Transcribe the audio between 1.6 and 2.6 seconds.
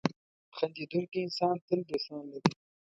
تل دوستان لري.